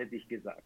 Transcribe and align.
hätte 0.00 0.16
ich 0.16 0.26
gesagt. 0.28 0.64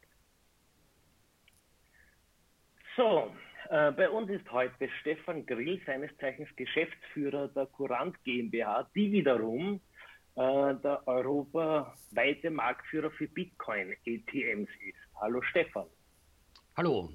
So, 2.96 3.34
äh, 3.70 3.90
bei 3.92 4.08
uns 4.08 4.30
ist 4.30 4.50
heute 4.53 4.88
Stefan 5.00 5.45
Grill, 5.46 5.80
seines 5.84 6.17
Zeichens 6.18 6.49
Geschäftsführer 6.57 7.49
der 7.49 7.67
Courant 7.67 8.22
GmbH, 8.24 8.88
die 8.94 9.10
wiederum 9.10 9.80
äh, 10.36 10.74
der 10.76 11.02
europaweite 11.06 12.50
Marktführer 12.50 13.10
für 13.10 13.28
Bitcoin-ATMs 13.28 14.68
ist. 14.68 15.20
Hallo 15.20 15.43
Stefan. 15.43 15.87
Hallo. 16.77 17.11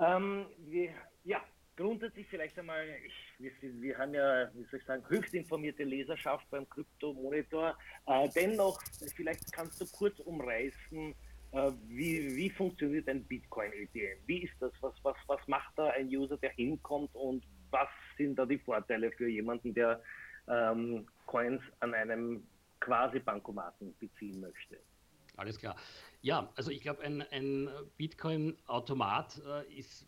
Ähm, 0.00 0.46
wir, 0.58 0.90
ja, 1.24 1.40
grundsätzlich 1.76 2.26
vielleicht 2.28 2.58
einmal, 2.58 2.86
ich, 3.06 3.14
wir, 3.38 3.80
wir, 3.80 3.98
haben 3.98 4.14
ja, 4.14 4.50
wie 4.54 4.64
soll 4.64 4.80
ich 4.80 4.86
sagen, 4.86 5.04
höchst 5.08 5.34
informierte 5.34 5.84
Leserschaft 5.84 6.48
beim 6.50 6.68
Kryptomonitor. 6.68 7.76
Äh, 8.06 8.28
dennoch, 8.34 8.80
vielleicht 9.14 9.52
kannst 9.52 9.80
du 9.80 9.86
kurz 9.86 10.18
umreißen, 10.20 11.14
äh, 11.52 11.72
wie, 11.86 12.34
wie 12.34 12.50
funktioniert 12.50 13.08
ein 13.08 13.24
Bitcoin-ATM? 13.24 14.26
Wie 14.26 14.44
ist 14.44 14.54
das? 14.60 14.72
Was, 14.80 14.94
was, 15.02 15.16
was 15.26 15.40
macht 15.46 15.72
da 15.76 15.90
ein 15.90 16.08
User, 16.08 16.36
der 16.38 16.50
hinkommt 16.50 17.14
und 17.14 17.44
was 17.70 17.88
sind 18.16 18.36
da 18.38 18.46
die 18.46 18.58
Vorteile 18.58 19.10
für 19.12 19.28
jemanden, 19.28 19.74
der 19.74 20.02
ähm, 20.48 21.06
Coins 21.26 21.62
an 21.80 21.94
einem 21.94 22.46
quasi 22.80 23.18
Bankomaten 23.18 23.94
beziehen 23.98 24.40
möchte? 24.40 24.78
Alles 25.36 25.58
klar. 25.58 25.76
Ja, 26.22 26.50
also 26.56 26.70
ich 26.70 26.80
glaube, 26.80 27.02
ein, 27.02 27.22
ein 27.30 27.68
Bitcoin-Automat 27.96 29.42
äh, 29.46 29.74
ist, 29.74 30.06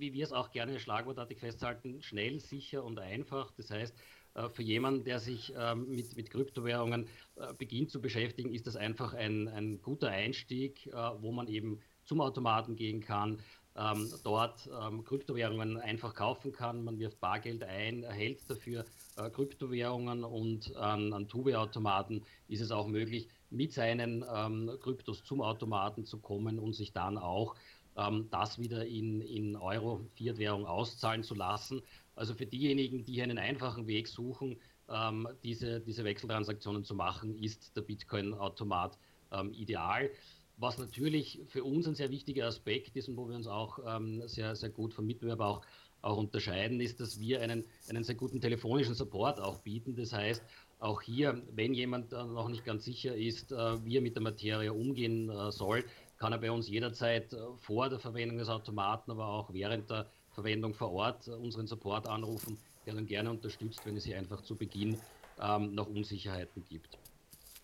wie 0.00 0.12
wir 0.12 0.24
es 0.24 0.32
auch 0.32 0.50
gerne 0.50 0.78
schlagwortartig 0.78 1.38
festhalten, 1.38 2.02
schnell, 2.02 2.40
sicher 2.40 2.84
und 2.84 2.98
einfach. 2.98 3.50
Das 3.56 3.70
heißt, 3.70 3.94
äh, 4.34 4.48
für 4.48 4.62
jemanden, 4.62 5.04
der 5.04 5.18
sich 5.20 5.52
ähm, 5.56 5.88
mit, 5.90 6.16
mit 6.16 6.30
Kryptowährungen 6.30 7.06
äh, 7.36 7.52
beginnt 7.54 7.90
zu 7.90 8.00
beschäftigen, 8.00 8.52
ist 8.52 8.66
das 8.66 8.76
einfach 8.76 9.14
ein, 9.14 9.48
ein 9.48 9.80
guter 9.82 10.08
Einstieg, 10.08 10.86
äh, 10.86 10.92
wo 10.92 11.32
man 11.32 11.48
eben 11.48 11.80
zum 12.04 12.20
Automaten 12.20 12.76
gehen 12.76 13.00
kann, 13.00 13.38
ähm, 13.76 14.10
dort 14.24 14.68
ähm, 14.80 15.04
Kryptowährungen 15.04 15.78
einfach 15.78 16.14
kaufen 16.14 16.52
kann. 16.52 16.82
Man 16.84 16.98
wirft 16.98 17.20
Bargeld 17.20 17.62
ein, 17.62 18.02
erhält 18.02 18.48
dafür 18.48 18.84
äh, 19.16 19.30
Kryptowährungen 19.30 20.24
und 20.24 20.74
an, 20.76 21.12
an 21.12 21.28
Tube-Automaten 21.28 22.24
ist 22.48 22.60
es 22.60 22.70
auch 22.70 22.86
möglich, 22.86 23.28
mit 23.50 23.72
seinen 23.72 24.24
ähm, 24.34 24.70
Kryptos 24.82 25.22
zum 25.24 25.40
Automaten 25.40 26.04
zu 26.04 26.18
kommen 26.18 26.58
und 26.58 26.74
sich 26.74 26.92
dann 26.92 27.16
auch 27.18 27.54
ähm, 27.98 28.28
das 28.30 28.58
wieder 28.58 28.86
in, 28.86 29.20
in 29.20 29.56
Euro, 29.56 30.00
Fiat-Währung 30.14 30.64
auszahlen 30.64 31.22
zu 31.22 31.34
lassen. 31.34 31.82
Also 32.14 32.34
für 32.34 32.46
diejenigen, 32.46 33.04
die 33.04 33.20
einen 33.22 33.38
einfachen 33.38 33.86
Weg 33.86 34.08
suchen, 34.08 34.56
ähm, 34.88 35.28
diese, 35.42 35.80
diese 35.80 36.04
Wechseltransaktionen 36.04 36.84
zu 36.84 36.94
machen, 36.94 37.36
ist 37.36 37.76
der 37.76 37.82
Bitcoin-Automat 37.82 38.98
ähm, 39.32 39.52
ideal. 39.52 40.10
Was 40.56 40.78
natürlich 40.78 41.40
für 41.46 41.62
uns 41.62 41.86
ein 41.86 41.94
sehr 41.94 42.10
wichtiger 42.10 42.46
Aspekt 42.46 42.96
ist 42.96 43.08
und 43.08 43.16
wo 43.16 43.28
wir 43.28 43.36
uns 43.36 43.46
auch 43.46 43.78
ähm, 43.86 44.26
sehr, 44.26 44.56
sehr 44.56 44.70
gut 44.70 44.94
vom 44.94 45.06
Mitbewerber 45.06 45.46
auch, 45.46 45.60
auch 46.00 46.16
unterscheiden, 46.16 46.80
ist, 46.80 47.00
dass 47.00 47.20
wir 47.20 47.42
einen, 47.42 47.64
einen 47.88 48.04
sehr 48.04 48.14
guten 48.14 48.40
telefonischen 48.40 48.94
Support 48.94 49.40
auch 49.40 49.58
bieten. 49.58 49.94
Das 49.96 50.12
heißt, 50.12 50.42
auch 50.80 51.02
hier, 51.02 51.42
wenn 51.52 51.74
jemand 51.74 52.12
äh, 52.12 52.16
noch 52.16 52.48
nicht 52.48 52.64
ganz 52.64 52.84
sicher 52.84 53.16
ist, 53.16 53.52
äh, 53.52 53.84
wie 53.84 53.96
er 53.96 54.02
mit 54.02 54.14
der 54.14 54.22
Materie 54.22 54.72
umgehen 54.72 55.28
äh, 55.28 55.50
soll, 55.50 55.84
kann 56.18 56.32
er 56.32 56.38
bei 56.38 56.50
uns 56.50 56.68
jederzeit 56.68 57.32
äh, 57.32 57.36
vor 57.58 57.88
der 57.88 57.98
Verwendung 57.98 58.38
des 58.38 58.48
Automaten, 58.48 59.10
aber 59.10 59.26
auch 59.26 59.52
während 59.52 59.88
der 59.90 60.10
Verwendung 60.32 60.74
vor 60.74 60.92
Ort 60.92 61.28
äh, 61.28 61.32
unseren 61.32 61.66
Support 61.66 62.08
anrufen, 62.08 62.58
der 62.86 62.94
dann 62.94 63.06
gerne 63.06 63.30
unterstützt, 63.30 63.84
wenn 63.86 63.96
es 63.96 64.04
hier 64.04 64.18
einfach 64.18 64.42
zu 64.42 64.56
Beginn 64.56 64.98
ähm, 65.40 65.74
noch 65.74 65.88
Unsicherheiten 65.88 66.64
gibt. 66.64 66.98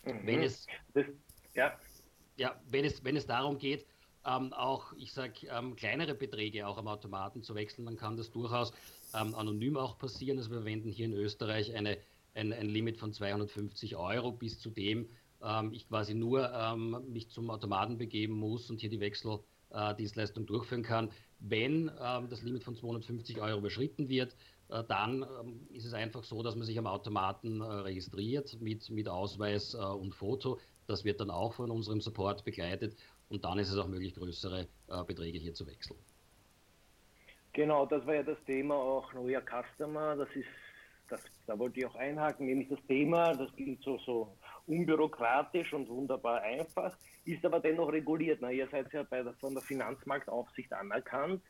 Mhm. 0.05 0.27
Wenn 0.27 0.42
es, 0.42 0.66
das, 0.94 1.06
ja. 1.55 1.78
Ja, 2.36 2.61
wenn 2.70 2.84
es, 2.84 3.05
wenn 3.05 3.16
es 3.16 3.27
darum 3.27 3.58
geht, 3.58 3.86
ähm, 4.27 4.52
auch, 4.52 4.92
ich 4.94 5.12
sage, 5.12 5.46
ähm, 5.50 5.77
kleinere 5.77 6.14
Beträge 6.14 6.66
auch 6.66 6.78
am 6.78 6.89
Automaten 6.89 7.42
zu 7.42 7.55
wechseln, 7.55 7.84
dann 7.84 7.96
kann 7.96 8.16
das 8.16 8.30
durchaus 8.30 8.72
ähm, 9.14 9.34
anonym 9.34 9.77
auch 9.77 9.98
passieren. 9.98 10.39
Also 10.39 10.50
wir 10.50 10.58
verwenden 10.58 10.90
hier 10.90 11.07
in 11.07 11.12
Österreich 11.12 11.74
eine, 11.74 11.98
ein, 12.34 12.52
ein 12.52 12.68
Limit 12.68 12.96
von 12.96 13.12
250 13.12 13.96
Euro, 13.96 14.33
bis 14.33 14.58
zu 14.58 14.70
dem 14.70 15.08
ähm, 15.44 15.72
ich 15.72 15.88
quasi 15.88 16.14
nur 16.14 16.52
ähm, 16.52 16.96
mich 17.12 17.28
zum 17.28 17.50
Automaten 17.50 17.98
begeben 17.98 18.34
muss 18.34 18.70
und 18.70 18.80
hier 18.80 18.90
die 18.90 19.00
Wechseldienstleistung 19.00 20.46
durchführen 20.46 20.82
kann. 20.82 21.10
Wenn 21.40 21.90
ähm, 22.00 22.28
das 22.28 22.42
Limit 22.42 22.64
von 22.64 22.77
250 22.77 23.40
Euro 23.40 23.58
überschritten 23.58 24.08
wird, 24.08 24.34
äh, 24.68 24.83
dann 24.88 25.22
ähm, 25.40 25.66
ist 25.72 25.84
es 25.84 25.92
einfach 25.92 26.24
so, 26.24 26.42
dass 26.42 26.56
man 26.56 26.66
sich 26.66 26.78
am 26.78 26.86
Automaten 26.86 27.60
äh, 27.60 27.64
registriert 27.64 28.60
mit, 28.60 28.88
mit 28.90 29.08
Ausweis 29.08 29.74
äh, 29.74 29.78
und 29.78 30.14
Foto. 30.14 30.58
Das 30.86 31.04
wird 31.04 31.20
dann 31.20 31.30
auch 31.30 31.54
von 31.54 31.70
unserem 31.70 32.00
Support 32.00 32.44
begleitet 32.44 32.96
und 33.28 33.44
dann 33.44 33.58
ist 33.58 33.70
es 33.70 33.78
auch 33.78 33.88
möglich, 33.88 34.14
größere 34.14 34.68
Beträge 35.06 35.38
hier 35.38 35.54
zu 35.54 35.66
wechseln. 35.66 35.98
Genau, 37.54 37.86
das 37.86 38.04
war 38.06 38.16
ja 38.16 38.22
das 38.22 38.36
Thema 38.44 38.74
auch 38.74 39.10
neuer 39.14 39.40
Customer. 39.40 40.14
Das 40.14 40.28
ist, 40.34 40.46
das, 41.08 41.22
da 41.46 41.58
wollte 41.58 41.80
ich 41.80 41.86
auch 41.86 41.94
einhaken, 41.94 42.46
nämlich 42.46 42.68
das 42.68 42.80
Thema, 42.86 43.33
das 43.33 43.50
klingt 43.56 43.83
so, 43.83 43.98
so 44.04 44.36
unbürokratisch 44.67 45.73
und 45.73 45.89
wunderbar 45.89 46.42
einfach, 46.42 46.97
ist 47.25 47.45
aber 47.45 47.61
dennoch 47.61 47.92
reguliert. 47.92 48.41
Na, 48.41 48.51
ihr 48.51 48.69
seid 48.69 48.92
ja 48.92 49.02
bei 49.02 49.23
der, 49.23 49.35
von 49.35 49.55
der 49.55 49.63
Finanzmarktaufsicht 49.63 50.73
anerkannt. 50.73 51.42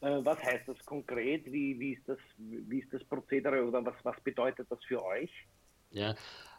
Äh, 0.00 0.24
was 0.24 0.42
heißt 0.42 0.68
das 0.68 0.84
konkret? 0.84 1.44
Wie, 1.46 1.78
wie, 1.78 1.92
ist 1.92 2.08
das, 2.08 2.18
wie 2.38 2.80
ist 2.80 2.92
das 2.92 3.04
Prozedere 3.04 3.64
oder 3.64 3.84
was, 3.84 3.94
was 4.02 4.20
bedeutet 4.22 4.66
das 4.70 4.82
für 4.84 5.04
euch? 5.04 5.30
Ja, 5.90 6.14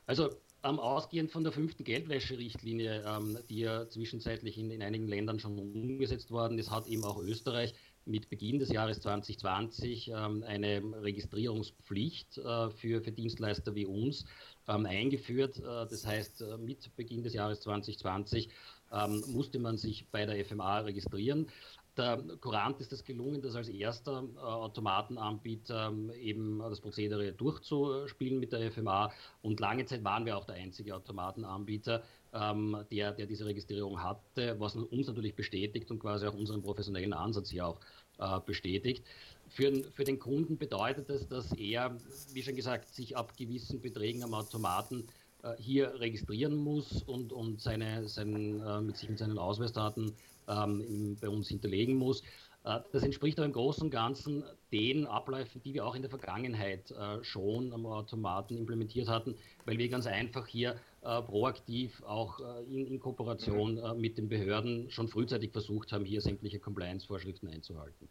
also 0.06 0.30
ähm, 0.64 0.80
ausgehend 0.80 1.32
von 1.32 1.44
der 1.44 1.52
fünften 1.52 1.84
Geldwäscherichtlinie, 1.84 3.04
ähm, 3.06 3.38
die 3.50 3.60
ja 3.60 3.88
zwischenzeitlich 3.90 4.58
in, 4.58 4.72
in 4.72 4.82
einigen 4.82 5.08
Ländern 5.08 5.40
schon 5.40 5.60
umgesetzt 5.60 6.32
worden 6.32 6.58
ist, 6.58 6.72
hat 6.72 6.88
eben 6.88 7.04
auch 7.04 7.22
Österreich 7.22 7.74
mit 8.06 8.30
Beginn 8.30 8.60
des 8.60 8.70
Jahres 8.70 9.00
2020 9.02 10.10
ähm, 10.10 10.44
eine 10.46 10.82
Registrierungspflicht 11.02 12.38
äh, 12.38 12.70
für, 12.70 13.02
für 13.02 13.12
Dienstleister 13.12 13.76
wie 13.76 13.86
uns 13.86 14.26
ähm, 14.68 14.86
eingeführt. 14.86 15.60
Äh, 15.60 15.88
das 15.88 16.06
heißt, 16.06 16.42
äh, 16.42 16.58
mit 16.58 16.96
Beginn 16.96 17.24
des 17.24 17.34
Jahres 17.34 17.62
2020 17.62 18.50
ähm, 18.92 19.24
musste 19.28 19.60
man 19.60 19.78
sich 19.78 20.08
bei 20.12 20.26
der 20.26 20.44
FMA 20.46 20.80
registrieren. 20.80 21.48
Der 21.96 22.18
Courant 22.42 22.80
ist 22.80 22.92
es 22.92 23.04
gelungen, 23.04 23.42
das 23.42 23.56
als 23.56 23.70
erster 23.70 24.24
äh, 24.36 24.40
Automatenanbieter 24.40 25.90
ähm, 25.90 26.12
eben 26.20 26.60
das 26.60 26.82
Prozedere 26.82 27.34
durchzuspielen 27.34 28.40
mit 28.40 28.52
der 28.52 28.72
FMA. 28.72 29.12
Und 29.44 29.60
lange 29.60 29.86
Zeit 29.86 30.04
waren 30.04 30.26
wir 30.26 30.36
auch 30.36 30.46
der 30.46 30.56
einzige 30.56 30.96
Automatenanbieter, 30.96 32.02
ähm, 32.34 32.84
der, 32.92 33.12
der 33.12 33.28
diese 33.28 33.46
Registrierung 33.46 34.02
hatte, 34.02 34.60
was 34.60 34.76
uns 34.76 35.08
natürlich 35.08 35.36
bestätigt 35.36 35.92
und 35.92 36.00
quasi 36.00 36.26
auch 36.26 36.34
unseren 36.34 36.64
professionellen 36.64 37.14
Ansatz 37.14 37.52
hier 37.52 37.68
auch 37.68 37.80
äh, 38.18 38.40
bestätigt. 38.44 39.06
Für, 39.50 39.72
für 39.92 40.04
den 40.04 40.18
Kunden 40.18 40.58
bedeutet 40.58 41.12
das, 41.12 41.28
dass 41.28 41.52
er, 41.54 41.96
wie 42.34 42.42
schon 42.42 42.56
gesagt, 42.56 42.90
sich 42.90 43.16
ab 43.16 43.38
gewissen 43.38 43.82
Beträgen 43.82 44.24
am 44.24 44.34
Automaten 44.34 45.06
äh, 45.44 45.54
hier 45.60 46.00
registrieren 46.00 46.56
muss 46.56 47.04
und, 47.04 47.32
und 47.32 47.62
seine, 47.62 48.08
sein, 48.08 48.62
äh, 48.62 48.82
mit 48.82 48.98
sich 48.98 49.10
mit 49.10 49.20
seinen 49.20 49.38
Ausweisdaten 49.38 50.14
ähm, 50.48 51.18
bei 51.20 51.30
uns 51.30 51.50
hinterlegen 51.50 51.96
muss. 51.96 52.24
Äh, 52.66 52.80
das 52.92 53.04
entspricht 53.04 53.38
aber 53.38 53.46
im 53.46 53.54
Großen 53.54 53.84
und 53.84 53.90
Ganzen 53.90 54.44
den 54.72 55.06
Abläufen, 55.06 55.62
die 55.64 55.74
wir 55.74 55.86
auch 55.86 55.96
in 55.96 56.02
der 56.02 56.10
Vergangenheit 56.10 56.92
äh, 56.92 57.24
schon 57.24 57.74
am 57.74 57.86
Automaten 57.86 58.58
implementiert 58.58 59.08
hatten, 59.08 59.36
weil 59.66 59.78
wir 59.78 59.90
ganz 59.90 60.08
einfach 60.08 60.48
hier 60.48 60.80
äh, 61.02 61.22
proaktiv 61.22 62.02
auch 62.04 62.40
in, 62.70 62.88
in 62.88 63.00
Kooperation 63.00 63.76
mhm. 63.76 64.02
mit 64.02 64.18
den 64.18 64.30
Behörden 64.30 64.90
schon 64.90 65.08
frühzeitig 65.08 65.52
versucht 65.52 65.92
haben, 65.92 66.06
hier 66.06 66.22
sämtliche 66.22 66.60
Compliance-Vorschriften 66.60 67.50
einzuhalten. 67.50 68.08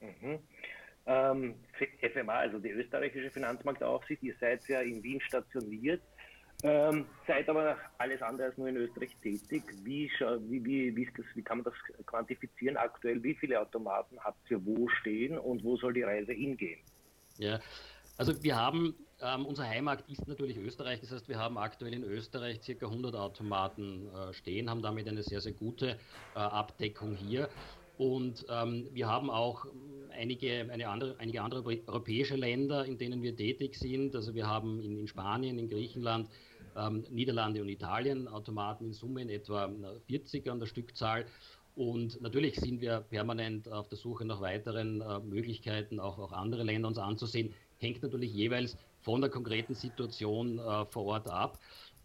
Mhm. 0.00 0.38
Ähm, 1.06 1.54
FMA, 2.12 2.34
also 2.34 2.58
die 2.58 2.68
österreichische 2.68 3.30
Finanzmarktaufsicht, 3.30 4.22
ihr 4.22 4.34
seid 4.38 4.66
ja 4.68 4.80
in 4.80 5.02
Wien 5.02 5.20
stationiert. 5.22 6.02
Ähm, 6.64 7.06
seid 7.26 7.48
aber 7.48 7.76
alles 7.98 8.20
andere 8.20 8.48
als 8.48 8.58
nur 8.58 8.68
in 8.68 8.76
Österreich 8.76 9.14
tätig. 9.22 9.62
Wie, 9.84 10.10
wie, 10.48 10.64
wie, 10.64 10.96
wie, 10.96 11.08
das, 11.16 11.24
wie, 11.34 11.42
kann 11.42 11.58
man 11.58 11.64
das 11.64 12.04
quantifizieren 12.06 12.76
aktuell? 12.76 13.22
Wie 13.22 13.34
viele 13.34 13.60
Automaten 13.60 14.18
habt 14.18 14.50
ihr 14.50 14.64
wo 14.66 14.88
stehen 14.88 15.38
und 15.38 15.62
wo 15.62 15.76
soll 15.76 15.92
die 15.92 16.02
Reise 16.02 16.32
hingehen? 16.32 16.80
Ja, 17.38 17.60
also 18.16 18.42
wir 18.42 18.56
haben, 18.56 18.96
ähm, 19.22 19.46
unser 19.46 19.68
Heimat 19.68 20.02
ist 20.08 20.26
natürlich 20.26 20.56
Österreich, 20.56 21.00
das 21.00 21.12
heißt 21.12 21.28
wir 21.28 21.38
haben 21.38 21.56
aktuell 21.56 21.94
in 21.94 22.02
Österreich 22.02 22.60
ca. 22.60 22.86
100 22.86 23.14
Automaten 23.14 24.08
äh, 24.08 24.34
stehen, 24.34 24.68
haben 24.68 24.82
damit 24.82 25.06
eine 25.06 25.22
sehr, 25.22 25.40
sehr 25.40 25.52
gute 25.52 25.90
äh, 26.34 26.38
Abdeckung 26.40 27.14
hier. 27.14 27.48
Und 27.98 28.46
ähm, 28.48 28.88
wir 28.92 29.08
haben 29.08 29.30
auch 29.30 29.66
einige, 30.10 30.68
eine 30.72 30.88
andere, 30.88 31.16
einige 31.18 31.42
andere 31.42 31.64
europäische 31.86 32.36
Länder, 32.36 32.84
in 32.84 32.98
denen 32.98 33.22
wir 33.22 33.36
tätig 33.36 33.76
sind. 33.76 34.14
Also 34.14 34.34
wir 34.34 34.46
haben 34.46 34.80
in, 34.80 34.98
in 34.98 35.08
Spanien, 35.08 35.58
in 35.58 35.68
Griechenland, 35.68 36.28
ähm, 36.76 37.04
Niederlande 37.10 37.62
und 37.62 37.68
Italien 37.68 38.28
Automaten 38.28 38.86
in 38.86 38.92
Summe 38.92 39.22
in 39.22 39.30
etwa 39.30 39.70
40 40.06 40.46
äh, 40.46 40.50
an 40.50 40.60
der 40.60 40.66
Stückzahl. 40.66 41.26
Und 41.74 42.20
natürlich 42.20 42.56
sind 42.56 42.80
wir 42.80 43.00
permanent 43.00 43.70
auf 43.70 43.88
der 43.88 43.98
Suche 43.98 44.24
nach 44.24 44.40
weiteren 44.40 45.00
äh, 45.00 45.20
Möglichkeiten, 45.20 46.00
auch, 46.00 46.18
auch 46.18 46.32
andere 46.32 46.64
Länder 46.64 46.88
uns 46.88 46.98
anzusehen. 46.98 47.54
Hängt 47.78 48.02
natürlich 48.02 48.32
jeweils 48.32 48.76
von 49.02 49.20
der 49.20 49.30
konkreten 49.30 49.74
Situation 49.74 50.58
äh, 50.58 50.84
vor 50.86 51.04
Ort 51.04 51.28
ab. 51.28 51.58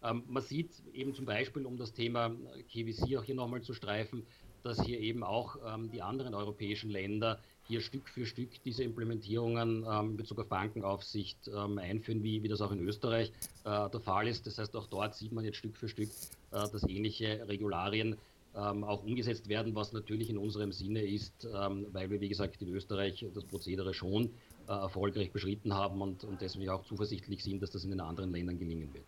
Ähm, 0.04 0.24
man 0.28 0.44
sieht 0.44 0.72
eben 0.94 1.16
zum 1.16 1.26
Beispiel, 1.26 1.66
um 1.66 1.78
das 1.78 1.94
Thema 1.94 2.36
KVC 2.72 3.18
auch 3.18 3.24
hier 3.24 3.36
nochmal 3.36 3.62
zu 3.62 3.74
streifen, 3.74 4.26
dass 4.64 4.82
hier 4.82 5.00
eben 5.00 5.24
auch 5.24 5.58
ähm, 5.66 5.92
die 5.92 6.02
anderen 6.02 6.34
europäischen 6.34 6.90
Länder 6.90 7.40
hier 7.68 7.82
Stück 7.82 8.10
für 8.10 8.26
Stück 8.26 8.50
diese 8.66 8.84
Implementierungen 8.84 9.86
ähm, 9.90 10.12
in 10.12 10.18
Bezug 10.18 10.40
auf 10.40 10.48
Bankenaufsicht 10.48 11.48
ähm, 11.48 11.78
einführen, 11.78 12.24
wie, 12.24 12.44
wie 12.44 12.48
das 12.48 12.62
auch 12.62 12.72
in 12.72 12.80
Österreich 12.80 13.32
äh, 13.64 13.90
der 13.90 14.00
Fall 14.00 14.28
ist. 14.28 14.46
Das 14.48 14.58
heißt, 14.58 14.76
auch 14.76 14.88
dort 14.88 15.16
sieht 15.16 15.32
man 15.32 15.46
jetzt 15.46 15.58
Stück 15.58 15.78
für 15.78 15.88
Stück, 15.88 16.10
äh, 16.52 16.70
dass 16.72 16.84
ähnliche 16.88 17.48
Regularien 17.48 18.18
ähm, 18.56 18.84
auch 18.84 19.04
umgesetzt 19.04 19.50
werden, 19.50 19.76
was 19.76 19.94
natürlich 19.94 20.30
in 20.30 20.38
unserem 20.38 20.72
Sinne 20.72 21.02
ist, 21.02 21.46
ähm, 21.46 21.88
weil 21.92 22.10
wir, 22.10 22.22
wie 22.22 22.30
gesagt, 22.30 22.62
in 22.62 22.74
Österreich 22.74 23.26
das 23.34 23.46
Prozedere 23.46 23.94
schon 23.94 24.26
äh, 24.68 24.72
erfolgreich 24.72 25.32
beschritten 25.32 25.74
haben 25.74 26.02
und, 26.02 26.24
und 26.24 26.42
deswegen 26.42 26.70
auch 26.70 26.84
zuversichtlich 26.84 27.44
sind, 27.44 27.62
dass 27.62 27.72
das 27.72 27.84
in 27.84 27.92
den 27.92 28.02
anderen 28.02 28.32
Ländern 28.32 28.60
gelingen 28.60 28.94
wird. 28.94 29.06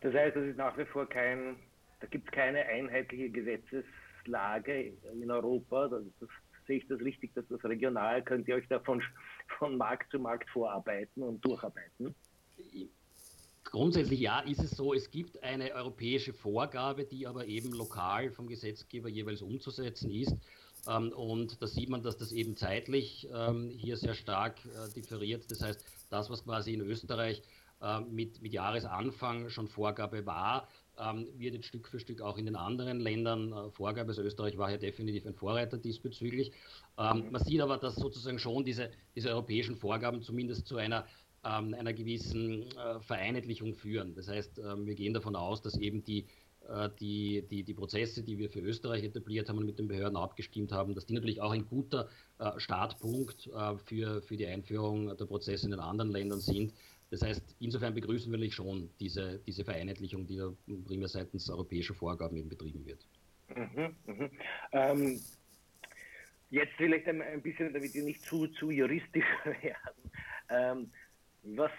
Das 0.00 0.12
heißt, 0.14 0.36
es 0.36 0.50
ist 0.50 0.58
nach 0.58 0.76
wie 0.76 0.84
vor 0.84 1.08
kein, 1.08 1.56
da 2.00 2.06
gibt 2.08 2.26
es 2.26 2.32
keine 2.32 2.64
einheitliche 2.66 3.30
Gesetzeslage 4.22 4.92
in 5.20 5.30
Europa. 5.30 5.88
Das, 5.88 6.02
das, 6.20 6.28
sehe 6.66 6.78
ich 6.78 6.86
das 6.86 7.00
richtig, 7.00 7.34
dass 7.34 7.44
das 7.48 7.64
regional, 7.64 8.22
könnt 8.22 8.46
ihr 8.46 8.54
euch 8.54 8.68
da 8.68 8.78
von, 8.78 9.02
von 9.58 9.76
Markt 9.76 10.12
zu 10.12 10.20
Markt 10.20 10.48
vorarbeiten 10.50 11.22
und 11.22 11.44
durcharbeiten? 11.44 12.14
Grundsätzlich 13.64 14.20
ja, 14.20 14.40
ist 14.40 14.62
es 14.62 14.70
so, 14.70 14.94
es 14.94 15.10
gibt 15.10 15.42
eine 15.42 15.72
europäische 15.72 16.32
Vorgabe, 16.32 17.04
die 17.04 17.26
aber 17.26 17.46
eben 17.46 17.72
lokal 17.72 18.30
vom 18.30 18.46
Gesetzgeber 18.46 19.08
jeweils 19.08 19.42
umzusetzen 19.42 20.10
ist. 20.12 20.36
Ähm, 20.88 21.12
und 21.12 21.60
da 21.60 21.66
sieht 21.66 21.88
man, 21.88 22.02
dass 22.02 22.16
das 22.16 22.30
eben 22.30 22.56
zeitlich 22.56 23.28
ähm, 23.34 23.70
hier 23.70 23.96
sehr 23.96 24.14
stark 24.14 24.64
äh, 24.64 24.92
differiert. 24.94 25.50
Das 25.50 25.62
heißt, 25.62 25.84
das, 26.10 26.30
was 26.30 26.44
quasi 26.44 26.74
in 26.74 26.80
Österreich 26.80 27.42
äh, 27.80 28.00
mit, 28.00 28.40
mit 28.40 28.52
Jahresanfang 28.52 29.48
schon 29.48 29.66
Vorgabe 29.66 30.26
war, 30.26 30.68
ähm, 30.98 31.28
wird 31.36 31.54
jetzt 31.54 31.66
Stück 31.66 31.88
für 31.88 32.00
Stück 32.00 32.20
auch 32.20 32.38
in 32.38 32.46
den 32.46 32.56
anderen 32.56 33.00
Ländern 33.00 33.52
äh, 33.52 33.70
Vorgabe. 33.70 34.08
Also 34.08 34.22
Österreich 34.22 34.58
war 34.58 34.70
ja 34.70 34.78
definitiv 34.78 35.26
ein 35.26 35.34
Vorreiter 35.34 35.78
diesbezüglich. 35.78 36.52
Ähm, 36.98 37.30
man 37.30 37.42
sieht 37.44 37.60
aber, 37.60 37.78
dass 37.78 37.96
sozusagen 37.96 38.38
schon 38.38 38.64
diese, 38.64 38.90
diese 39.14 39.30
europäischen 39.30 39.76
Vorgaben 39.76 40.22
zumindest 40.22 40.66
zu 40.66 40.76
einer 40.76 41.06
ähm, 41.44 41.74
einer 41.74 41.92
gewissen 41.92 42.62
äh, 42.62 43.00
Vereinheitlichung 43.00 43.74
führen. 43.74 44.14
Das 44.14 44.28
heißt, 44.28 44.58
ähm, 44.58 44.86
wir 44.86 44.94
gehen 44.94 45.14
davon 45.14 45.34
aus, 45.36 45.60
dass 45.60 45.76
eben 45.76 46.04
die, 46.04 46.26
äh, 46.68 46.88
die, 47.00 47.44
die, 47.50 47.64
die 47.64 47.74
Prozesse, 47.74 48.22
die 48.22 48.38
wir 48.38 48.48
für 48.50 48.60
Österreich 48.60 49.02
etabliert 49.02 49.48
haben 49.48 49.58
und 49.58 49.66
mit 49.66 49.78
den 49.78 49.88
Behörden 49.88 50.16
abgestimmt 50.16 50.72
haben, 50.72 50.94
dass 50.94 51.06
die 51.06 51.14
natürlich 51.14 51.40
auch 51.40 51.50
ein 51.50 51.66
guter 51.66 52.08
äh, 52.38 52.50
Startpunkt 52.58 53.48
äh, 53.48 53.76
für, 53.84 54.22
für 54.22 54.36
die 54.36 54.46
Einführung 54.46 55.16
der 55.16 55.24
Prozesse 55.24 55.66
in 55.66 55.72
den 55.72 55.80
anderen 55.80 56.12
Ländern 56.12 56.40
sind. 56.40 56.72
Das 57.12 57.20
heißt, 57.20 57.56
insofern 57.60 57.92
begrüßen 57.92 58.32
wir 58.32 58.50
schon 58.50 58.88
diese, 58.98 59.38
diese 59.46 59.66
Vereinheitlichung, 59.66 60.26
die 60.26 60.38
da 60.38 60.50
primär 60.86 61.08
seitens 61.08 61.48
europäischer 61.50 61.92
Vorgaben 61.92 62.38
eben 62.38 62.48
betrieben 62.48 62.86
wird. 62.86 63.06
Mhm, 63.54 63.94
mh. 64.06 64.30
ähm, 64.72 65.20
jetzt 66.48 66.72
vielleicht 66.78 67.06
ein, 67.08 67.20
ein, 67.20 67.42
bisschen, 67.42 67.70
damit 67.70 67.92
wir 67.92 68.02
nicht 68.02 68.22
zu, 68.22 68.46
zu 68.46 68.70
juristisch 68.70 69.26
werden. 69.44 70.10
Ähm, 70.48 70.90
was, 71.54 71.70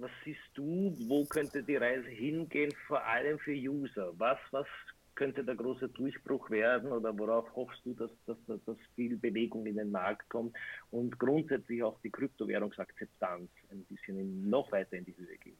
was 0.00 0.10
siehst 0.24 0.40
du, 0.54 0.96
wo 1.06 1.24
könnte 1.24 1.62
die 1.62 1.76
Reise 1.76 2.08
hingehen, 2.08 2.74
vor 2.88 3.00
allem 3.04 3.38
für 3.38 3.54
User? 3.54 4.12
Was, 4.18 4.40
was 4.50 4.66
könnte 5.14 5.44
der 5.44 5.54
große 5.54 5.88
Durchbruch 5.88 6.50
werden 6.50 6.92
oder 6.92 7.16
worauf 7.18 7.46
hoffst 7.54 7.80
du, 7.84 7.94
dass, 7.94 8.10
dass, 8.26 8.36
dass 8.46 8.76
viel 8.94 9.16
Bewegung 9.16 9.66
in 9.66 9.76
den 9.76 9.90
Markt 9.90 10.28
kommt 10.28 10.56
und 10.90 11.18
grundsätzlich 11.18 11.82
auch 11.82 12.00
die 12.00 12.10
Kryptowährungsakzeptanz 12.10 13.50
ein 13.70 13.84
bisschen 13.84 14.18
in, 14.18 14.50
noch 14.50 14.70
weiter 14.72 14.96
in 14.96 15.04
die 15.04 15.16
Höhe 15.16 15.36
geht? 15.38 15.58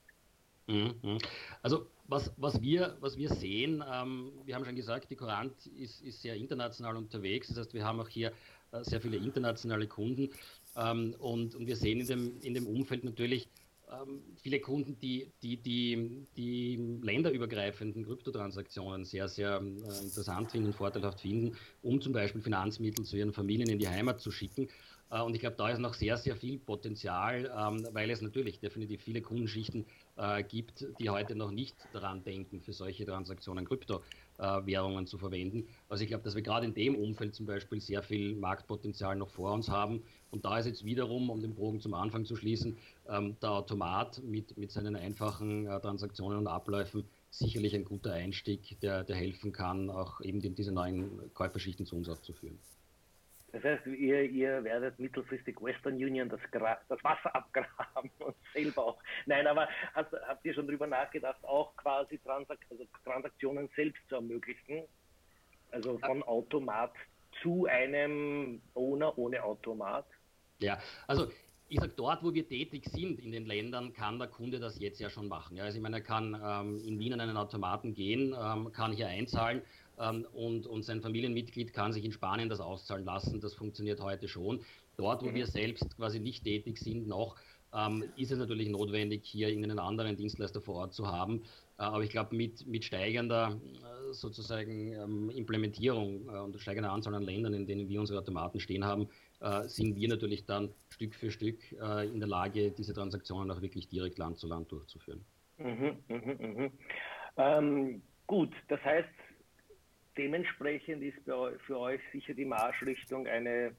Mhm, 0.66 0.94
mhm. 1.02 1.18
Also 1.62 1.86
was, 2.08 2.32
was, 2.36 2.60
wir, 2.62 2.96
was 3.00 3.16
wir 3.18 3.28
sehen, 3.28 3.84
ähm, 3.90 4.32
wir 4.44 4.54
haben 4.54 4.64
schon 4.64 4.76
gesagt, 4.76 5.10
die 5.10 5.16
Courant 5.16 5.66
ist, 5.66 6.02
ist 6.02 6.22
sehr 6.22 6.36
international 6.36 6.96
unterwegs. 6.96 7.48
Das 7.48 7.58
heißt, 7.58 7.74
wir 7.74 7.84
haben 7.84 8.00
auch 8.00 8.08
hier 8.08 8.32
äh, 8.72 8.82
sehr 8.82 9.00
viele 9.00 9.16
internationale 9.18 9.86
Kunden 9.86 10.30
ähm, 10.76 11.14
und, 11.18 11.54
und 11.54 11.66
wir 11.66 11.76
sehen 11.76 12.00
in 12.00 12.06
dem, 12.06 12.40
in 12.40 12.54
dem 12.54 12.66
Umfeld 12.66 13.04
natürlich, 13.04 13.48
viele 14.36 14.60
Kunden, 14.60 14.98
die, 14.98 15.30
die, 15.42 15.56
die, 15.56 16.26
die 16.36 16.98
länderübergreifenden 17.02 18.04
Kryptotransaktionen 18.04 19.04
sehr, 19.04 19.28
sehr 19.28 19.60
äh, 19.60 20.04
interessant 20.04 20.50
finden, 20.50 20.72
vorteilhaft 20.72 21.20
finden, 21.20 21.56
um 21.82 22.00
zum 22.00 22.12
Beispiel 22.12 22.40
Finanzmittel 22.40 23.04
zu 23.04 23.16
ihren 23.16 23.32
Familien 23.32 23.68
in 23.68 23.78
die 23.78 23.88
Heimat 23.88 24.20
zu 24.20 24.30
schicken. 24.30 24.68
Äh, 25.10 25.20
und 25.22 25.34
ich 25.34 25.40
glaube, 25.40 25.56
da 25.56 25.68
ist 25.70 25.78
noch 25.78 25.94
sehr, 25.94 26.16
sehr 26.16 26.36
viel 26.36 26.58
Potenzial, 26.58 27.50
ähm, 27.56 27.86
weil 27.92 28.10
es 28.10 28.20
natürlich 28.20 28.58
definitiv 28.58 29.02
viele 29.02 29.20
Kundenschichten 29.20 29.84
äh, 30.16 30.42
gibt, 30.42 30.86
die 30.98 31.10
heute 31.10 31.34
noch 31.34 31.50
nicht 31.50 31.76
daran 31.92 32.24
denken, 32.24 32.60
für 32.60 32.72
solche 32.72 33.04
Transaktionen 33.04 33.64
Kryptowährungen 34.36 35.06
zu 35.06 35.18
verwenden. 35.18 35.66
Also 35.88 36.02
ich 36.02 36.08
glaube, 36.08 36.24
dass 36.24 36.34
wir 36.34 36.42
gerade 36.42 36.66
in 36.66 36.74
dem 36.74 36.96
Umfeld 36.96 37.34
zum 37.34 37.46
Beispiel 37.46 37.80
sehr 37.80 38.02
viel 38.02 38.34
Marktpotenzial 38.36 39.16
noch 39.16 39.30
vor 39.30 39.52
uns 39.52 39.68
haben. 39.68 40.02
Und 40.30 40.44
da 40.44 40.58
ist 40.58 40.66
jetzt 40.66 40.84
wiederum, 40.84 41.30
um 41.30 41.40
den 41.40 41.54
Bogen 41.54 41.80
zum 41.80 41.94
Anfang 41.94 42.24
zu 42.24 42.36
schließen, 42.36 42.76
ähm, 43.08 43.36
der 43.40 43.50
Automat 43.50 44.22
mit, 44.24 44.56
mit 44.56 44.72
seinen 44.72 44.96
einfachen 44.96 45.66
äh, 45.66 45.80
Transaktionen 45.80 46.38
und 46.38 46.46
Abläufen 46.46 47.04
sicherlich 47.30 47.74
ein 47.74 47.84
guter 47.84 48.12
Einstieg, 48.12 48.78
der, 48.80 49.04
der 49.04 49.16
helfen 49.16 49.52
kann, 49.52 49.90
auch 49.90 50.20
eben 50.20 50.40
diese 50.40 50.72
neuen 50.72 51.32
Käuferschichten 51.34 51.86
zu 51.86 51.96
uns 51.96 52.08
auch 52.08 52.20
zu 52.20 52.32
führen. 52.32 52.58
Das 53.54 53.62
heißt, 53.62 53.86
ihr, 53.86 54.22
ihr 54.22 54.64
werdet 54.64 54.98
mittelfristig 54.98 55.62
Western 55.62 55.94
Union 55.94 56.28
das, 56.28 56.40
das 56.50 57.04
Wasser 57.04 57.36
abgraben 57.36 58.10
und 58.18 58.34
selber 58.52 58.84
auch. 58.84 58.98
Nein, 59.26 59.46
aber 59.46 59.68
hast, 59.94 60.12
habt 60.26 60.44
ihr 60.44 60.54
schon 60.54 60.66
darüber 60.66 60.88
nachgedacht, 60.88 61.42
auch 61.44 61.76
quasi 61.76 62.18
Transak 62.18 62.58
also 62.68 62.84
Transaktionen 63.04 63.70
selbst 63.76 64.02
zu 64.08 64.16
ermöglichen? 64.16 64.82
Also 65.70 65.98
von 65.98 66.24
Automat 66.24 66.94
zu 67.42 67.66
einem 67.66 68.60
Owner 68.74 69.16
ohne 69.16 69.44
Automat? 69.44 70.06
Ja, 70.58 70.80
also 71.06 71.30
ich 71.68 71.78
sage, 71.78 71.92
dort, 71.96 72.24
wo 72.24 72.34
wir 72.34 72.48
tätig 72.48 72.86
sind 72.86 73.20
in 73.20 73.30
den 73.30 73.46
Ländern, 73.46 73.92
kann 73.92 74.18
der 74.18 74.28
Kunde 74.28 74.58
das 74.58 74.80
jetzt 74.80 74.98
ja 74.98 75.10
schon 75.10 75.28
machen. 75.28 75.56
Ja, 75.56 75.62
also 75.62 75.76
ich 75.76 75.82
meine, 75.82 75.98
er 75.98 76.02
kann 76.02 76.34
ähm, 76.44 76.82
in 76.84 76.98
Wien 76.98 77.12
an 77.12 77.20
einen 77.20 77.36
Automaten 77.36 77.94
gehen, 77.94 78.34
ähm, 78.36 78.72
kann 78.72 78.92
hier 78.92 79.06
einzahlen 79.06 79.62
und, 79.96 80.66
und 80.66 80.82
sein 80.82 81.00
Familienmitglied 81.00 81.72
kann 81.72 81.92
sich 81.92 82.04
in 82.04 82.12
Spanien 82.12 82.48
das 82.48 82.60
auszahlen 82.60 83.04
lassen. 83.04 83.40
Das 83.40 83.54
funktioniert 83.54 84.00
heute 84.00 84.28
schon. 84.28 84.60
Dort, 84.96 85.22
wo 85.22 85.26
mhm. 85.26 85.34
wir 85.34 85.46
selbst 85.46 85.96
quasi 85.96 86.20
nicht 86.20 86.44
tätig 86.44 86.78
sind, 86.78 87.06
noch, 87.06 87.36
ähm, 87.74 88.04
ist 88.16 88.30
es 88.30 88.38
natürlich 88.38 88.68
notwendig, 88.68 89.24
hier 89.24 89.48
irgendeinen 89.48 89.78
anderen 89.78 90.16
Dienstleister 90.16 90.60
vor 90.60 90.76
Ort 90.76 90.94
zu 90.94 91.08
haben. 91.08 91.42
Äh, 91.78 91.82
aber 91.82 92.04
ich 92.04 92.10
glaube, 92.10 92.34
mit, 92.36 92.66
mit 92.66 92.84
steigender 92.84 93.60
äh, 93.60 94.12
sozusagen 94.12 94.92
ähm, 94.92 95.30
Implementierung 95.30 96.28
äh, 96.28 96.38
und 96.38 96.58
steigender 96.60 96.92
Anzahl 96.92 97.14
an 97.14 97.24
Ländern, 97.24 97.54
in 97.54 97.66
denen 97.66 97.88
wir 97.88 98.00
unsere 98.00 98.20
Automaten 98.20 98.60
stehen 98.60 98.84
haben, 98.84 99.08
äh, 99.40 99.66
sind 99.66 99.96
wir 99.96 100.08
natürlich 100.08 100.46
dann 100.46 100.70
Stück 100.88 101.14
für 101.14 101.30
Stück 101.30 101.60
äh, 101.72 102.06
in 102.06 102.20
der 102.20 102.28
Lage, 102.28 102.70
diese 102.70 102.94
Transaktionen 102.94 103.50
auch 103.50 103.60
wirklich 103.60 103.88
direkt 103.88 104.18
Land 104.18 104.38
zu 104.38 104.46
Land 104.46 104.70
durchzuführen. 104.70 105.24
Mhm, 105.58 105.96
mh, 106.08 106.18
mh. 106.18 106.70
Ähm, 107.36 108.02
gut, 108.26 108.52
das 108.68 108.80
heißt, 108.84 109.08
dementsprechend 110.16 111.02
ist 111.02 111.18
für 111.24 111.78
euch 111.78 112.00
sicher 112.12 112.34
die 112.34 112.44
Marschrichtung 112.44 113.26
eine, 113.26 113.74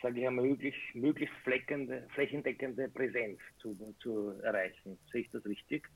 sage 0.00 0.20
ich 0.20 0.26
einmal, 0.26 0.44
möglichst, 0.46 0.80
möglichst 0.94 1.34
flächendeckende 1.44 2.88
Präsenz 2.88 3.38
zu, 3.60 3.76
zu 4.00 4.30
erreichen. 4.42 4.98
Sehe 5.10 5.22
ich 5.22 5.30
das 5.30 5.44
richtig? 5.44 5.88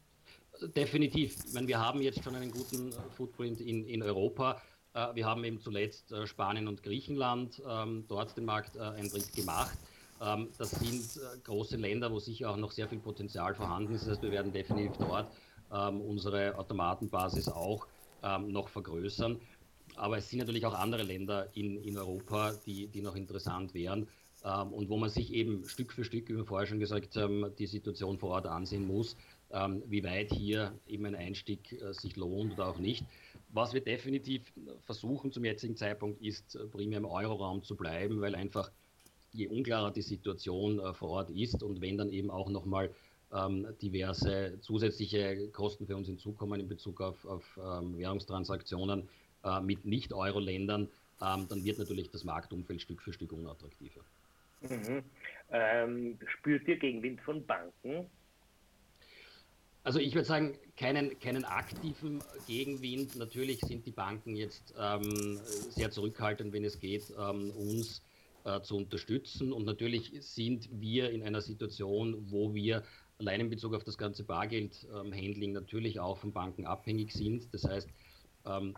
Definitiv. 0.75 1.37
Ich 1.47 1.54
meine, 1.54 1.68
wir 1.68 1.78
haben 1.78 2.00
jetzt 2.00 2.25
schon 2.25 2.35
einen 2.35 2.50
guten 2.50 2.92
Footprint 3.16 3.61
in, 3.61 3.87
in 3.87 4.02
Europa. 4.02 4.62
Äh, 4.95 5.14
wir 5.14 5.26
haben 5.26 5.45
eben 5.45 5.61
zuletzt 5.61 6.11
äh, 6.12 6.26
Spanien 6.26 6.66
und 6.66 6.83
Griechenland 6.83 7.62
ähm, 7.68 8.04
dort 8.09 8.37
den 8.37 8.47
Markteintritt 8.47 9.33
gemacht. 9.35 9.76
Ähm, 10.23 10.49
das 10.56 10.71
sind 10.71 11.23
äh, 11.23 11.38
große 11.45 11.76
Länder, 11.76 12.11
wo 12.11 12.18
sicher 12.18 12.50
auch 12.50 12.56
noch 12.56 12.73
sehr 12.73 12.88
viel 12.88 12.99
Potenzial 12.99 13.54
vorhanden 13.54 13.95
ist. 13.95 14.02
Das 14.02 14.12
heißt, 14.12 14.23
wir 14.23 14.33
werden 14.33 14.52
definitiv 14.52 14.97
dort 14.97 15.30
ähm, 15.73 16.00
unsere 16.00 16.56
Automatenbasis 16.59 17.49
auch 17.49 17.87
noch 18.40 18.68
vergrößern. 18.71 19.40
Aber 19.97 20.19
es 20.19 20.29
sind 20.29 20.38
natürlich 20.41 20.67
auch 20.67 20.75
andere 20.75 21.03
Länder 21.03 21.49
in, 21.55 21.83
in 21.83 21.97
Europa, 21.97 22.53
die, 22.67 22.87
die 22.88 23.03
noch 23.03 23.17
interessant 23.17 23.75
wären 23.75 24.09
ähm, 24.45 24.73
und 24.73 24.88
wo 24.88 24.97
man 24.97 25.11
sich 25.11 25.33
eben 25.33 25.67
Stück 25.69 25.93
für 25.93 26.05
Stück, 26.05 26.29
wie 26.29 26.37
wir 26.37 26.45
vorher 26.45 26.67
schon 26.67 26.81
gesagt 26.81 27.17
haben, 27.17 27.55
die 27.59 27.67
Situation 27.67 28.19
vor 28.19 28.31
Ort 28.31 28.47
ansehen 28.47 28.87
muss, 28.87 29.17
ähm, 29.50 29.83
wie 29.87 30.05
weit 30.05 30.33
hier 30.33 30.73
eben 30.87 31.07
ein 31.07 31.15
Einstieg 31.15 31.73
äh, 31.81 31.93
sich 31.93 32.17
lohnt 32.17 32.55
oder 32.55 32.69
auch 32.69 32.79
nicht. 32.79 33.05
Was 33.53 33.73
wir 33.73 33.81
definitiv 33.81 34.53
versuchen 34.85 35.33
zum 35.33 35.45
jetzigen 35.45 35.76
Zeitpunkt 35.76 36.21
ist, 36.23 36.57
äh, 36.57 36.67
primär 36.67 36.99
im 36.99 37.07
Euroraum 37.07 37.62
zu 37.62 37.76
bleiben, 37.76 38.21
weil 38.21 38.35
einfach 38.35 38.71
je 39.33 39.49
unklarer 39.49 39.91
die 39.91 40.03
Situation 40.03 40.79
äh, 40.79 40.95
vor 40.95 41.11
Ort 41.11 41.31
ist 41.31 41.62
und 41.62 41.81
wenn 41.81 41.99
dann 41.99 42.11
eben 42.11 42.31
auch 42.31 42.49
nochmal 42.49 42.91
ähm, 43.33 43.67
diverse 43.83 44.59
zusätzliche 44.61 45.49
Kosten 45.49 45.87
für 45.87 45.97
uns 45.97 46.07
hinzukommen 46.07 46.61
in 46.61 46.69
Bezug 46.69 47.00
auf, 47.00 47.25
auf 47.25 47.59
ähm, 47.62 47.99
Währungstransaktionen, 47.99 49.09
äh, 49.47 49.61
mit 49.61 49.85
Nicht-Euro-Ländern, 49.85 50.88
ähm, 51.23 51.47
dann 51.49 51.65
wird 51.65 51.79
natürlich 51.79 52.11
das 52.11 52.25
Marktumfeld 52.25 52.83
Stück 52.83 53.00
für 53.00 53.12
Stück 53.12 53.33
unattraktiver. 53.33 54.00
Mhm. 54.61 55.03
Ähm, 55.50 56.19
spürt 56.26 56.67
ihr 56.67 56.79
Gegenwind 56.79 57.21
von 57.21 57.45
Banken? 57.47 58.07
Also 59.85 60.00
ich 60.00 60.15
würde 60.15 60.26
sagen, 60.26 60.59
keinen, 60.76 61.17
keinen 61.21 61.45
aktiven 61.45 62.21
Gegenwind. 62.49 63.15
Natürlich 63.15 63.61
sind 63.61 63.87
die 63.87 63.93
Banken 63.93 64.35
jetzt 64.35 64.75
ähm, 64.76 65.38
sehr 65.71 65.93
zurückhaltend, 65.93 66.53
wenn 66.53 66.65
es 66.65 66.81
geht, 66.81 67.05
ähm, 67.17 67.53
uns 67.53 68.03
äh, 68.45 68.61
zu 68.62 68.76
unterstützen. 68.76 69.53
Und 69.53 69.65
natürlich 69.65 70.12
sind 70.19 70.69
wir 70.73 71.11
in 71.11 71.23
einer 71.23 71.41
Situation, 71.41 72.17
wo 72.31 72.53
wir 72.53 72.83
allein 73.19 73.43
in 73.43 73.50
Bezug 73.50 73.75
auf 73.75 73.85
das 73.85 73.97
ganze 73.97 74.25
Bargeldhandling 74.25 75.50
ähm, 75.50 75.53
natürlich 75.53 76.00
auch 76.00 76.19
von 76.19 76.33
Banken 76.33 76.67
abhängig 76.67 77.12
sind. 77.12 77.55
Das 77.55 77.65
heißt, 77.65 77.88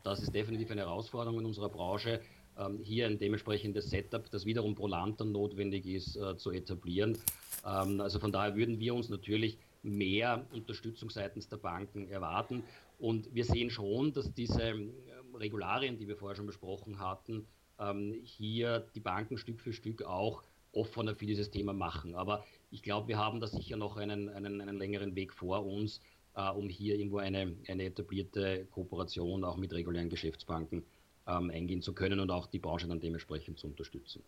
das 0.03 0.21
ist 0.21 0.35
definitiv 0.35 0.71
eine 0.71 0.83
Herausforderung 0.83 1.41
in 1.41 1.47
unserer 1.47 1.69
Branche, 1.69 2.21
ähm, 2.59 2.81
hier 2.83 3.07
ein 3.07 3.19
dementsprechendes 3.19 3.91
Setup, 3.91 4.31
das 4.31 4.45
wiederum 4.45 4.75
pro 4.75 4.87
Land 4.87 5.21
dann 5.21 5.33
notwendig 5.33 5.87
ist, 5.87 6.17
äh, 6.17 6.37
zu 6.37 6.51
etablieren. 6.51 7.17
Ähm, 7.65 8.01
also 8.01 8.19
von 8.19 8.33
daher 8.33 8.57
würden 8.57 8.81
wir 8.81 8.95
uns 8.95 9.09
natürlich 9.09 9.59
mehr 9.83 10.45
Unterstützung 10.53 11.11
seitens 11.11 11.49
der 11.49 11.59
Banken 11.59 12.09
erwarten. 12.09 12.65
Und 12.99 13.33
wir 13.33 13.45
sehen 13.45 13.71
schon, 13.71 14.13
dass 14.13 14.35
diese 14.35 14.63
ähm, 14.63 14.93
Regularien, 15.35 15.99
die 15.99 16.09
wir 16.09 16.17
vorher 16.17 16.37
schon 16.37 16.47
besprochen 16.47 16.99
hatten, 16.99 17.47
ähm, 17.79 18.17
hier 18.25 18.87
die 18.95 19.01
Banken 19.01 19.39
Stück 19.39 19.61
für 19.61 19.73
Stück 19.73 20.03
auch 20.03 20.43
offener 20.73 21.15
für 21.15 21.27
dieses 21.27 21.51
Thema 21.51 21.73
machen. 21.73 22.15
Aber 22.15 22.45
ich 22.71 22.83
glaube, 22.83 23.09
wir 23.09 23.19
haben 23.19 23.41
da 23.41 23.47
sicher 23.47 23.77
noch 23.77 23.97
einen, 23.97 24.29
einen, 24.29 24.61
einen 24.61 24.77
längeren 24.77 25.15
Weg 25.15 25.33
vor 25.33 25.65
uns, 25.65 26.01
um 26.47 26.69
hier 26.69 26.97
irgendwo 26.97 27.19
eine, 27.19 27.57
eine 27.69 27.85
etablierte 27.85 28.67
Kooperation 28.71 29.45
auch 29.45 29.57
mit 29.57 29.73
regulären 29.73 30.09
Geschäftsbanken 30.09 30.85
ähm, 31.27 31.51
eingehen 31.51 31.83
zu 31.83 31.95
können 31.95 32.21
und 32.21 32.31
auch 32.31 32.47
die 32.47 32.59
Branche 32.59 32.87
dann 32.87 33.01
dementsprechend 33.01 33.59
zu 33.59 33.67
unterstützen. 33.67 34.23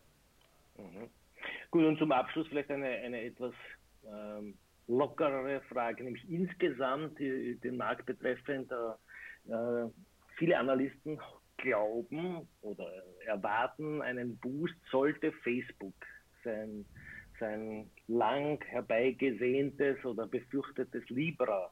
Mhm. 0.77 1.09
Gut, 1.71 1.85
und 1.85 1.99
zum 1.99 2.13
Abschluss 2.13 2.49
vielleicht 2.49 2.71
eine, 2.71 2.89
eine 2.89 3.23
etwas 3.23 3.55
ähm, 4.05 4.55
lockerere 4.89 5.61
Frage, 5.69 6.03
nämlich 6.05 6.29
insgesamt 6.29 7.19
die, 7.19 7.57
den 7.63 7.77
Markt 7.77 8.07
betreffend. 8.07 8.71
Äh, 8.73 9.89
viele 10.37 10.59
Analysten 10.59 11.21
glauben 11.59 12.49
oder 12.63 12.91
erwarten 13.27 14.03
einen 14.03 14.37
Boost, 14.39 14.75
sollte 14.91 15.33
Facebook 15.45 15.95
sein, 16.43 16.85
sein 17.39 17.91
lang 18.09 18.63
herbeigesehntes 18.65 20.05
oder 20.05 20.27
befürchtetes 20.27 21.09
Libra, 21.11 21.71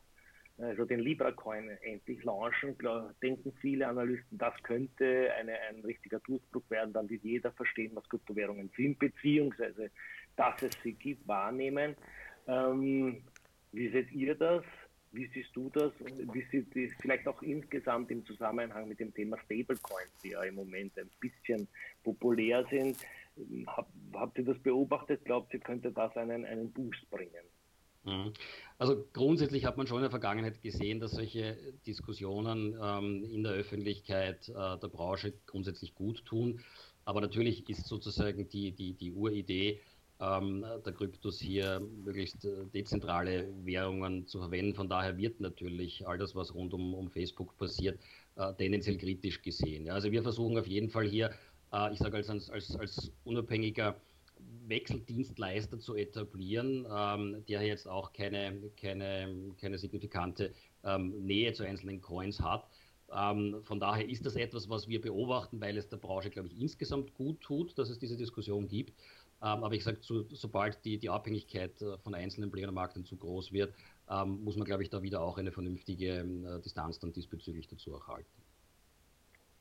also 0.58 0.84
den 0.84 1.00
Libra-Coin 1.00 1.70
endlich 1.82 2.22
launchen, 2.24 2.76
denken 3.22 3.52
viele 3.60 3.86
Analysten, 3.86 4.38
das 4.38 4.54
könnte 4.62 5.32
eine, 5.38 5.58
ein 5.68 5.80
richtiger 5.84 6.18
Durchbruch 6.20 6.68
werden, 6.68 6.92
dann 6.92 7.08
wird 7.08 7.22
jeder 7.22 7.52
verstehen, 7.52 7.92
was 7.94 8.08
Kryptowährungen 8.08 8.70
sind, 8.76 8.98
beziehungsweise 8.98 9.90
dass 10.36 10.62
es 10.62 10.72
sie 10.82 10.94
gibt, 10.94 11.26
wahrnehmen. 11.28 11.96
Ähm, 12.46 13.22
wie 13.72 13.88
seht 13.88 14.10
ihr 14.12 14.34
das? 14.34 14.64
Wie 15.12 15.26
siehst 15.26 15.54
du 15.54 15.70
das? 15.70 15.92
Wie 16.00 16.44
sieht 16.50 16.74
das 16.74 16.96
vielleicht 17.00 17.26
auch 17.26 17.40
insgesamt 17.42 18.10
im 18.10 18.24
Zusammenhang 18.26 18.88
mit 18.88 19.00
dem 19.00 19.12
Thema 19.14 19.38
Stablecoins, 19.38 20.10
die 20.22 20.30
ja 20.30 20.42
im 20.42 20.54
Moment 20.54 20.98
ein 20.98 21.10
bisschen 21.20 21.66
populär 22.04 22.66
sind? 22.70 22.98
Hab, 23.66 23.88
habt 24.14 24.38
ihr 24.38 24.44
das 24.44 24.58
beobachtet? 24.58 25.24
Glaubt 25.24 25.54
ihr, 25.54 25.60
könnte 25.60 25.92
das 25.92 26.16
einen, 26.16 26.44
einen 26.44 26.70
Boost 26.72 27.08
bringen? 27.10 27.44
Mhm. 28.08 28.32
Also 28.78 29.04
grundsätzlich 29.12 29.64
hat 29.64 29.76
man 29.76 29.86
schon 29.86 29.98
in 29.98 30.02
der 30.02 30.10
Vergangenheit 30.10 30.62
gesehen, 30.62 31.00
dass 31.00 31.12
solche 31.12 31.56
Diskussionen 31.86 32.76
ähm, 32.80 33.24
in 33.24 33.42
der 33.42 33.52
Öffentlichkeit 33.52 34.48
äh, 34.48 34.52
der 34.78 34.88
Branche 34.88 35.34
grundsätzlich 35.46 35.94
gut 35.94 36.24
tun. 36.24 36.60
Aber 37.04 37.20
natürlich 37.20 37.68
ist 37.68 37.86
sozusagen 37.86 38.48
die, 38.48 38.72
die, 38.72 38.94
die 38.94 39.12
Uridee, 39.12 39.80
ähm, 40.20 40.64
der 40.84 40.92
Kryptos 40.92 41.38
hier 41.40 41.80
möglichst 41.80 42.44
äh, 42.44 42.66
dezentrale 42.74 43.48
Währungen 43.64 44.26
zu 44.26 44.38
verwenden. 44.38 44.74
Von 44.74 44.88
daher 44.88 45.16
wird 45.16 45.40
natürlich 45.40 46.06
all 46.06 46.18
das, 46.18 46.34
was 46.34 46.54
rund 46.54 46.72
um, 46.74 46.94
um 46.94 47.10
Facebook 47.10 47.56
passiert, 47.56 48.00
äh, 48.36 48.52
tendenziell 48.54 48.96
kritisch 48.98 49.42
gesehen. 49.42 49.86
Ja, 49.86 49.94
also 49.94 50.10
wir 50.10 50.22
versuchen 50.22 50.58
auf 50.58 50.66
jeden 50.66 50.90
Fall 50.90 51.06
hier, 51.06 51.30
äh, 51.72 51.92
ich 51.92 51.98
sage 51.98 52.16
als, 52.16 52.30
als, 52.30 52.76
als 52.76 53.12
unabhängiger 53.24 53.96
Wechseldienstleister 54.68 55.78
zu 55.78 55.94
etablieren, 55.94 56.86
ähm, 56.90 57.44
der 57.48 57.62
jetzt 57.62 57.88
auch 57.88 58.12
keine, 58.12 58.70
keine, 58.80 59.54
keine 59.60 59.78
signifikante 59.78 60.52
ähm, 60.84 61.24
Nähe 61.24 61.52
zu 61.52 61.64
einzelnen 61.64 62.00
Coins 62.00 62.40
hat. 62.40 62.68
Ähm, 63.12 63.60
von 63.64 63.80
daher 63.80 64.08
ist 64.08 64.26
das 64.26 64.36
etwas, 64.36 64.68
was 64.68 64.88
wir 64.88 65.00
beobachten, 65.00 65.60
weil 65.60 65.78
es 65.78 65.88
der 65.88 65.96
Branche, 65.96 66.30
glaube 66.30 66.48
ich, 66.48 66.60
insgesamt 66.60 67.14
gut 67.14 67.40
tut, 67.40 67.78
dass 67.78 67.88
es 67.88 67.98
diese 67.98 68.16
Diskussion 68.16 68.68
gibt. 68.68 68.94
Ähm, 69.40 69.64
aber 69.64 69.74
ich 69.74 69.84
sage, 69.84 69.98
so, 70.00 70.24
sobald 70.30 70.84
die, 70.84 70.98
die 70.98 71.08
Abhängigkeit 71.08 71.80
äh, 71.80 71.96
von 71.98 72.14
einzelnen 72.14 72.50
Playern 72.50 72.70
am 72.70 72.74
Markt 72.74 72.98
zu 73.06 73.16
groß 73.16 73.52
wird, 73.52 73.72
ähm, 74.10 74.42
muss 74.42 74.56
man, 74.56 74.66
glaube 74.66 74.82
ich, 74.82 74.90
da 74.90 75.02
wieder 75.02 75.20
auch 75.22 75.38
eine 75.38 75.52
vernünftige 75.52 76.18
äh, 76.18 76.60
Distanz 76.60 76.98
dann 76.98 77.12
diesbezüglich 77.12 77.68
dazu 77.68 77.94
erhalten. 77.94 78.42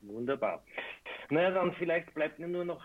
Wunderbar. 0.00 0.64
Naja, 1.30 1.50
dann 1.50 1.72
vielleicht 1.74 2.12
bleibt 2.14 2.38
mir 2.38 2.48
nur 2.48 2.64
noch, 2.64 2.84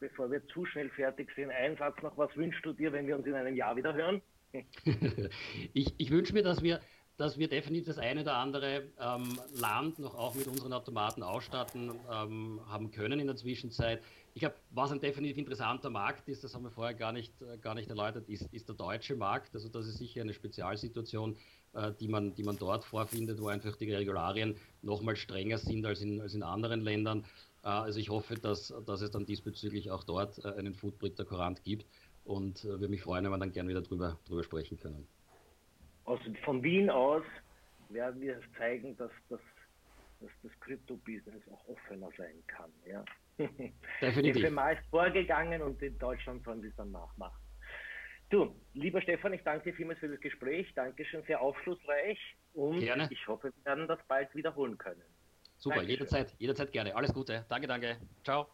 bevor 0.00 0.30
wir 0.30 0.46
zu 0.48 0.64
schnell 0.66 0.90
fertig 0.90 1.30
sind, 1.36 1.50
ein 1.50 1.76
Satz 1.76 2.02
noch. 2.02 2.16
Was 2.16 2.34
wünschst 2.36 2.64
du 2.64 2.72
dir, 2.72 2.92
wenn 2.92 3.06
wir 3.06 3.16
uns 3.16 3.26
in 3.26 3.34
einem 3.34 3.54
Jahr 3.54 3.76
wieder 3.76 3.94
hören? 3.94 4.20
ich 5.74 5.94
ich 5.96 6.10
wünsche 6.10 6.32
mir, 6.32 6.42
dass 6.42 6.62
wir 6.62 6.80
dass 7.20 7.38
wir 7.38 7.48
definitiv 7.48 7.86
das 7.86 7.98
eine 7.98 8.22
oder 8.22 8.36
andere 8.36 8.88
ähm, 8.98 9.38
Land 9.52 9.98
noch 9.98 10.14
auch 10.14 10.34
mit 10.34 10.46
unseren 10.46 10.72
Automaten 10.72 11.22
ausstatten 11.22 11.90
ähm, 12.10 12.62
haben 12.66 12.90
können 12.90 13.20
in 13.20 13.26
der 13.26 13.36
Zwischenzeit. 13.36 14.02
Ich 14.32 14.40
glaube, 14.40 14.54
was 14.70 14.90
ein 14.90 15.00
definitiv 15.00 15.36
interessanter 15.36 15.90
Markt 15.90 16.28
ist, 16.28 16.42
das 16.44 16.54
haben 16.54 16.62
wir 16.62 16.70
vorher 16.70 16.94
gar 16.94 17.12
nicht, 17.12 17.34
äh, 17.42 17.58
gar 17.58 17.74
nicht 17.74 17.90
erläutert, 17.90 18.26
ist, 18.30 18.50
ist 18.54 18.68
der 18.68 18.76
deutsche 18.76 19.16
Markt. 19.16 19.54
Also 19.54 19.68
das 19.68 19.86
ist 19.86 19.98
sicher 19.98 20.22
eine 20.22 20.32
Spezialsituation, 20.32 21.36
die, 22.00 22.08
man, 22.08 22.34
die 22.34 22.42
man 22.42 22.56
dort 22.58 22.84
vorfindet, 22.84 23.40
wo 23.40 23.48
einfach 23.48 23.76
die 23.76 23.92
Regularien 23.92 24.56
nochmal 24.82 25.16
strenger 25.16 25.58
sind 25.58 25.86
als 25.86 26.00
in, 26.00 26.20
als 26.20 26.34
in 26.34 26.42
anderen 26.42 26.80
Ländern. 26.80 27.24
Äh, 27.62 27.68
also 27.68 28.00
ich 28.00 28.10
hoffe, 28.10 28.34
dass, 28.34 28.74
dass 28.86 29.00
es 29.02 29.10
dann 29.10 29.26
diesbezüglich 29.26 29.90
auch 29.90 30.04
dort 30.04 30.44
äh, 30.44 30.48
einen 30.48 30.74
Footprint 30.74 31.18
der 31.18 31.26
Korant 31.26 31.62
gibt 31.62 31.86
und 32.24 32.64
äh, 32.64 32.68
würde 32.68 32.88
mich 32.88 33.02
freuen, 33.02 33.24
wenn 33.24 33.30
wir 33.30 33.38
dann 33.38 33.52
gerne 33.52 33.68
wieder 33.68 33.82
drüber, 33.82 34.18
drüber 34.26 34.42
sprechen 34.42 34.78
können 34.78 35.06
aus, 36.10 36.20
von 36.44 36.62
Wien 36.62 36.90
aus 36.90 37.22
werden 37.88 38.20
wir 38.20 38.40
zeigen, 38.56 38.96
dass 38.96 39.10
das, 39.28 39.40
dass 40.20 40.30
das 40.42 40.52
Krypto-Business 40.60 41.42
auch 41.52 41.68
offener 41.68 42.10
sein 42.16 42.42
kann. 42.46 42.70
Ja. 42.86 43.04
Definitiv. 44.00 44.34
Die 44.42 44.46
FMA 44.46 44.72
ist 44.72 44.86
vorgegangen 44.90 45.62
und 45.62 45.80
in 45.82 45.98
Deutschland 45.98 46.44
sollen 46.44 46.60
sie 46.60 46.68
es 46.68 46.76
dann 46.76 46.90
nachmachen. 46.90 47.39
Du, 48.30 48.54
lieber 48.74 49.02
Stefan, 49.02 49.32
ich 49.32 49.42
danke 49.42 49.70
dir 49.70 49.76
vielmals 49.76 49.98
für 49.98 50.08
das 50.08 50.20
Gespräch. 50.20 50.72
Dankeschön, 50.74 51.22
sehr 51.26 51.40
aufschlussreich 51.40 52.18
und 52.54 52.78
gerne. 52.78 53.08
ich 53.10 53.26
hoffe, 53.26 53.52
wir 53.52 53.64
werden 53.64 53.88
das 53.88 53.98
bald 54.06 54.32
wiederholen 54.34 54.78
können. 54.78 55.02
Super, 55.58 55.76
Dankeschön. 55.76 55.90
jederzeit, 55.90 56.34
jederzeit 56.38 56.72
gerne. 56.72 56.94
Alles 56.94 57.12
Gute. 57.12 57.44
Danke, 57.48 57.66
danke. 57.66 57.96
Ciao. 58.24 58.46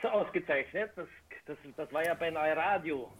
So 0.00 0.08
ausgezeichnet. 0.08 0.92
Das, 0.94 1.08
das, 1.46 1.56
das 1.76 1.92
war 1.92 2.04
ja 2.04 2.14
bei 2.14 2.30
Radio. 2.30 3.10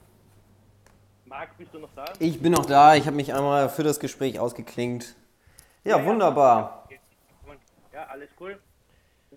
Marc, 1.25 1.57
bist 1.59 1.75
du 1.75 1.79
noch 1.79 1.95
da? 1.95 2.05
Ich 2.21 2.41
bin 2.41 2.53
noch 2.53 2.67
da. 2.67 2.95
Ich 2.95 3.07
habe 3.07 3.17
mich 3.17 3.35
einmal 3.35 3.69
für 3.69 3.83
das 3.83 3.99
Gespräch 3.99 4.39
ausgeklingt. 4.39 5.17
Ja, 5.83 5.99
ja 5.99 6.05
wunderbar. 6.05 6.89
Ja, 7.93 8.07
alles 8.07 8.31
cool. 8.39 8.61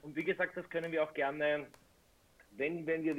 Und 0.02 0.16
wie 0.16 0.24
gesagt, 0.24 0.56
das 0.56 0.70
können 0.70 0.92
wir 0.92 1.04
auch 1.04 1.14
gerne, 1.14 1.68
wenn, 2.52 2.86
wenn 2.86 3.04
wir 3.04 3.16